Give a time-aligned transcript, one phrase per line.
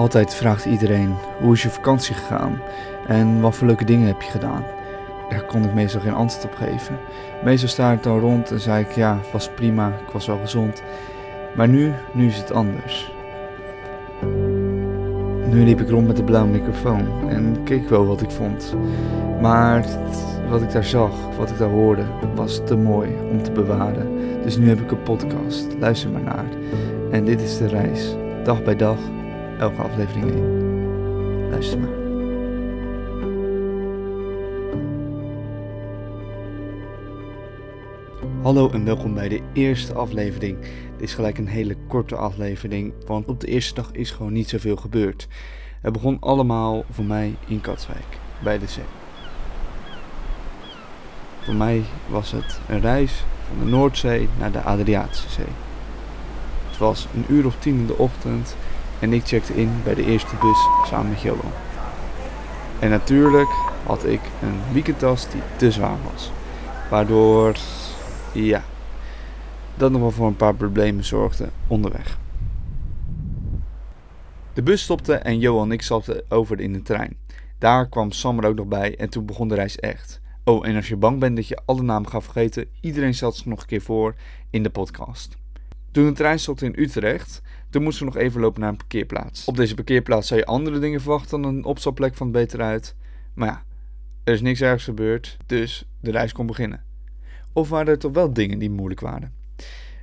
[0.00, 2.60] Altijd vraagt iedereen hoe is je vakantie gegaan
[3.06, 4.64] en wat voor leuke dingen heb je gedaan.
[5.28, 6.98] Daar kon ik meestal geen antwoord op geven.
[7.44, 10.82] Meestal sta ik dan rond en zei ik ja, was prima, ik was wel gezond.
[11.56, 13.12] Maar nu, nu is het anders.
[15.46, 18.74] Nu liep ik rond met de blauwe microfoon en keek wel wat ik vond.
[19.40, 19.84] Maar
[20.50, 22.04] wat ik daar zag, wat ik daar hoorde,
[22.34, 24.08] was te mooi om te bewaren.
[24.42, 25.66] Dus nu heb ik een podcast.
[25.78, 26.48] Luister maar naar.
[27.10, 28.16] En dit is de reis.
[28.44, 28.98] Dag bij dag,
[29.60, 31.50] elke aflevering één.
[31.50, 31.88] Luister maar.
[38.42, 40.58] Hallo en welkom bij de eerste aflevering.
[40.60, 40.70] Dit
[41.08, 44.76] is gelijk een hele korte aflevering, want op de eerste dag is gewoon niet zoveel
[44.76, 45.28] gebeurd.
[45.80, 48.84] Het begon allemaal voor mij in Katswijk, bij de zee.
[51.40, 55.52] Voor mij was het een reis van de Noordzee naar de Adriatische Zee.
[56.68, 58.56] Het was een uur of tien in de ochtend
[59.00, 61.52] en ik checkte in bij de eerste bus samen met Johan.
[62.78, 63.50] En natuurlijk
[63.86, 66.32] had ik een weekendtas die te zwaar was.
[66.90, 67.56] Waardoor,
[68.32, 68.64] ja,
[69.76, 72.18] dat nog wel voor een paar problemen zorgde onderweg.
[74.52, 77.16] De bus stopte en Johan en ik stapten over in de trein.
[77.58, 80.20] Daar kwam Sam er ook nog bij en toen begon de reis echt.
[80.44, 83.46] Oh, en als je bang bent dat je alle namen gaat vergeten, iedereen stelt zich
[83.46, 84.14] nog een keer voor
[84.50, 85.36] in de podcast.
[85.90, 89.44] Toen de trein stopte in Utrecht, toen moesten we nog even lopen naar een parkeerplaats.
[89.44, 92.94] Op deze parkeerplaats zou je andere dingen verwachten dan een opstapplek van het beter uit.
[93.34, 93.64] Maar ja,
[94.24, 96.84] er is niks ergs gebeurd, dus de reis kon beginnen.
[97.52, 99.34] Of waren er toch wel dingen die moeilijk waren?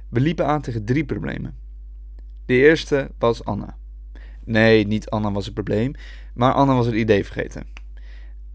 [0.09, 1.57] We liepen aan tegen drie problemen.
[2.45, 3.77] De eerste was Anna.
[4.43, 5.93] Nee, niet Anna was het probleem,
[6.33, 7.67] maar Anna was het idee vergeten.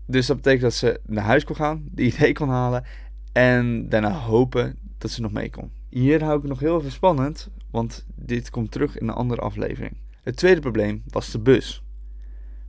[0.07, 2.85] Dus dat betekent dat ze naar huis kon gaan, de idee kon halen
[3.33, 5.71] en daarna hopen dat ze nog mee kon.
[5.93, 9.97] Hier hou ik nog heel even spannend, want dit komt terug in een andere aflevering.
[10.23, 11.83] Het tweede probleem was de bus.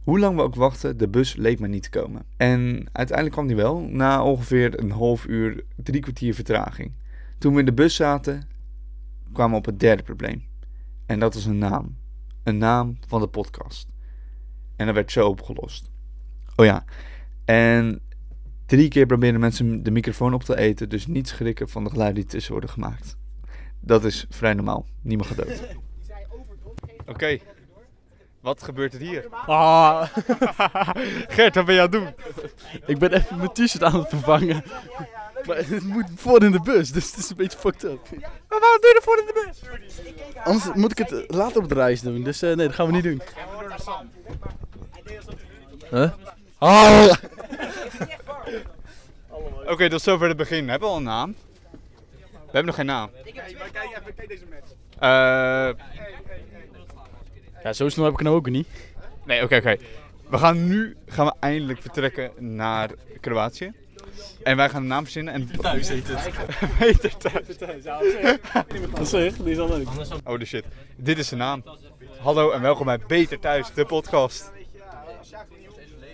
[0.04, 2.26] Hoe lang we ook wachten, de bus leek maar niet te komen.
[2.38, 6.92] En uiteindelijk kwam die wel, na ongeveer een half uur, drie kwartier vertraging.
[7.38, 8.48] Toen we in de bus zaten,
[9.33, 10.44] kwamen we op het derde probleem.
[11.06, 11.98] En dat was een naam.
[12.44, 13.88] Een naam van de podcast.
[14.76, 15.92] En dat werd zo opgelost.
[16.56, 16.86] Oh ja,
[17.45, 18.02] en
[18.78, 22.22] drie keer proberen mensen de microfoon op te eten, dus niet schrikken van de geluiden
[22.22, 23.17] die tussen worden gemaakt.
[23.80, 24.86] Dat is vrij normaal.
[25.02, 25.61] Niemand gaat dood.
[27.06, 27.38] Oké,
[28.42, 29.28] wat gebeurt er hier?
[29.30, 30.08] Ah.
[31.36, 32.08] Gert, wat ben je aan het doen?
[32.86, 34.64] Ik ben even mijn t-shirt aan het vervangen.
[35.45, 38.10] Maar het moet voor in de bus, dus het is een beetje fucked up.
[38.50, 39.62] Maar waarom doe je er voor in de bus?
[40.44, 42.92] Anders moet ik het later op de reis doen, dus eh, nee, dat gaan we
[42.92, 43.22] niet doen.
[45.89, 46.12] Huh?
[46.58, 47.14] Ah.
[49.83, 50.70] Oké, tot zover het begin.
[50.70, 51.36] Hebben we al een naam?
[52.32, 53.10] We hebben nog geen naam.
[53.23, 54.71] Kijk deze match.
[54.99, 55.80] Eh,
[57.64, 58.67] Ja, zo snel heb ik het nou ook niet.
[59.26, 59.77] nee, oké, oké.
[60.30, 62.89] We gaan nu gaan we eindelijk vertrekken naar
[63.20, 63.71] Kroatië.
[64.44, 65.49] En wij gaan een naam verzinnen en...
[65.61, 66.32] Thuis heet het.
[66.80, 67.58] Beter thuis.
[68.95, 69.88] Dat zeg, die is al leuk.
[70.23, 70.65] Oh de shit.
[70.95, 71.64] Dit is de naam.
[72.20, 74.52] Hallo en welkom bij Beter Thuis, de podcast.
[75.32, 75.45] Ga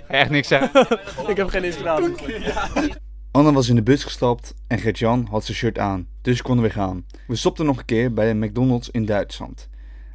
[0.08, 1.00] je Echt niks zeggen.
[1.32, 3.08] Ik heb geen inspiratie.
[3.32, 6.72] Anne was in de bus gestapt en Gert-Jan had zijn shirt aan, dus konden we
[6.72, 7.06] gaan.
[7.28, 9.70] We stopten nog een keer bij een McDonald's in Duitsland.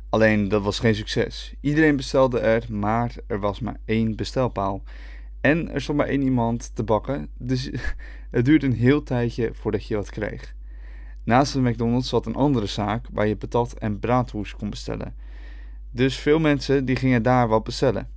[0.08, 1.54] Alleen dat was geen succes.
[1.60, 4.82] Iedereen bestelde er, maar er was maar één bestelpaal.
[5.40, 7.70] En er stond maar één iemand te bakken, dus
[8.30, 10.54] het duurde een heel tijdje voordat je wat kreeg.
[11.24, 15.14] Naast de McDonald's zat een andere zaak waar je patat en braadwoest kon bestellen.
[15.90, 18.08] Dus veel mensen die gingen daar wat bestellen.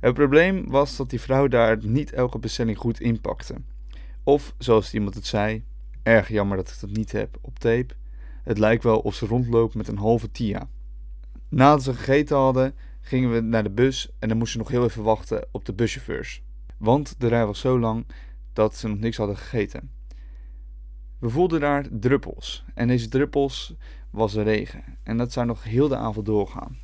[0.00, 3.54] Het probleem was dat die vrouw daar niet elke bestelling goed inpakte.
[4.28, 5.64] Of, zoals iemand het zei,
[6.02, 7.94] erg jammer dat ik dat niet heb op tape.
[8.42, 10.68] Het lijkt wel of ze rondloopt met een halve tia.
[11.48, 14.84] Nadat we gegeten hadden, gingen we naar de bus en dan moesten we nog heel
[14.84, 16.42] even wachten op de buschauffeurs.
[16.78, 18.06] Want de rij was zo lang
[18.52, 19.90] dat ze nog niks hadden gegeten.
[21.18, 23.74] We voelden daar druppels en deze druppels
[24.10, 26.78] was regen en dat zou nog heel de avond doorgaan.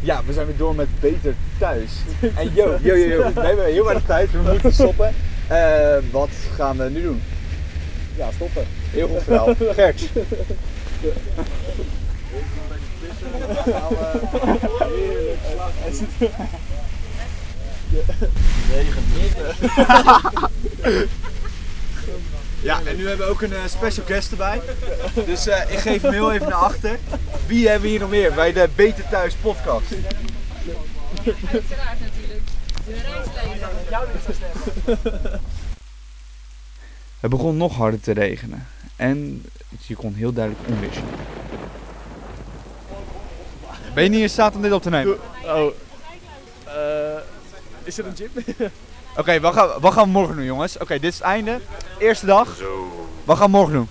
[0.00, 1.90] Ja, we zijn weer door met Beter Thuis.
[2.34, 3.32] En yo, yo, yo, yo.
[3.34, 5.14] we hebben heel weinig tijd, we moeten stoppen.
[5.48, 7.22] Eh, wat gaan we nu doen?
[8.16, 8.64] Ja, stoppen.
[8.90, 9.54] Heel goed verhaal.
[9.74, 10.08] Gert.
[22.62, 24.60] Ja, en nu hebben we ook een eh, special guest erbij.
[25.26, 26.98] Dus eh, ik geef hem heel even naar achter.
[27.46, 29.94] Wie hebben we hier nog meer bij de Beter Thuis podcast?
[31.52, 32.42] Uiteraard natuurlijk.
[32.86, 33.68] De reisleider.
[37.20, 38.66] Het begon nog harder te regenen.
[38.96, 39.44] En
[39.86, 41.04] je kon heel duidelijk onweer zien.
[43.94, 45.18] Ben je niet in staat om dit op te nemen?
[45.44, 45.72] Oh.
[46.64, 47.22] Eh,
[47.82, 48.30] is er een gym?
[49.16, 50.78] Oké, wat, gaan, wat gaan we morgen doen, jongens?
[50.78, 51.60] Oké, dit is het einde.
[52.00, 52.48] Eerste dag.
[53.24, 53.88] Wat gaan we morgen doen?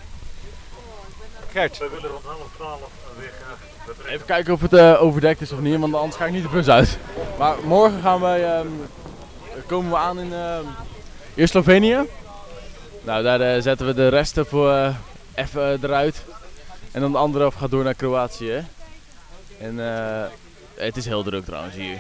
[1.52, 1.78] Gert.
[1.78, 2.82] We willen rond half twaalf
[3.20, 4.08] weer graag.
[4.14, 6.50] Even kijken of het eh, overdekt is of niet, want anders ga ik niet de
[6.50, 6.98] bus uit.
[7.38, 8.68] Maar morgen gaan wij, ehm,
[9.68, 10.66] komen we aan in ehm
[11.36, 11.98] eerst Slovenië.
[13.02, 14.96] Nou, daar eh, zetten we de resten voor eh,
[15.36, 16.24] even eruit.
[16.92, 18.50] En dan de andere helft gaat door naar Kroatië.
[18.52, 18.62] hè.
[19.66, 20.30] En eh,
[20.76, 21.98] het is heel druk trouwens hier.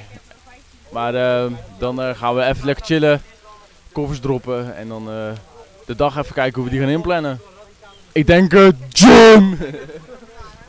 [0.89, 3.21] Maar ehm, dan eh, gaan we even lekker chillen,
[3.91, 5.31] koffers droppen en dan eh,
[5.89, 7.41] de dag even kijken hoe we die gaan inplannen.
[8.11, 9.57] Ik denk eh, gym!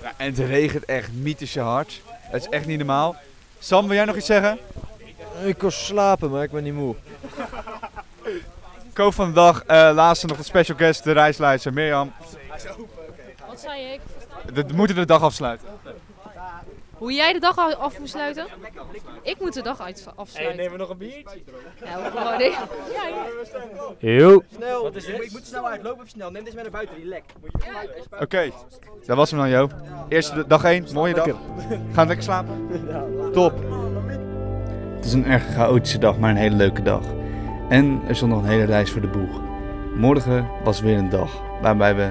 [0.02, 2.00] Ja, en het regent echt mythische hard.
[2.06, 3.16] Het is echt niet normaal.
[3.58, 4.58] Sam, wil jij nog iets zeggen?
[5.44, 6.94] Ik kon slapen, maar ik ben niet moe.
[8.92, 12.12] Koop van de dag, eh, laatste nog de special guest, de reisleider Mirjam.
[13.46, 14.00] Wat zei ik?
[14.54, 15.68] We moeten de dag afsluiten.
[17.00, 18.46] Hoe jij de dag al- af moet sluiten?
[19.22, 20.70] Ik moet de dag uit afsluiten.
[20.70, 21.42] we nog een biertje?
[21.84, 22.54] Ja, we gewoon nee.
[23.98, 24.42] Heel.
[24.56, 24.82] Snel!
[24.82, 25.22] Wat is dit?
[25.24, 26.30] Ik moet snel uit, loop even snel.
[26.30, 27.22] Neem deze mee naar buiten, die lek.
[28.20, 28.50] Oké,
[29.06, 29.68] dat was hem dan, Jo.
[30.08, 31.26] Eerste dag 1, mooie dag.
[31.92, 32.68] Gaan lekker slapen?
[33.32, 33.52] Top.
[34.96, 37.02] Het is een erg chaotische dag, maar een hele leuke dag.
[37.68, 39.40] En er stond nog een hele reis voor de boeg.
[39.94, 41.30] Morgen was weer een dag
[41.62, 42.10] waarbij we,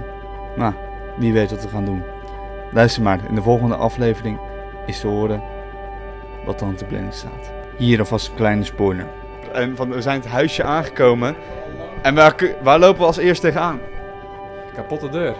[0.55, 0.73] nou,
[1.17, 2.03] wie weet wat we gaan doen.
[2.71, 4.39] Luister maar, in de volgende aflevering
[4.85, 5.41] is te horen
[6.45, 7.51] wat dan op de planning staat.
[7.77, 9.07] Hier alvast een kleine spoiler.
[9.53, 11.35] En van, we zijn het huisje aangekomen.
[12.01, 13.79] En waar, waar lopen we als eerst tegenaan?
[14.73, 15.35] Kapotte deur.